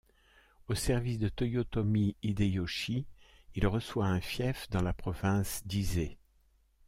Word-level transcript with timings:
Au 0.67 0.73
service 0.73 1.19
de 1.19 1.29
Toyotomi 1.29 2.15
Hideyoshi, 2.23 3.05
il 3.53 3.67
reçoit 3.67 4.07
un 4.07 4.19
fief 4.19 4.67
dans 4.71 4.81
la 4.81 4.93
province 4.93 5.61
d'Ise. 5.67 6.15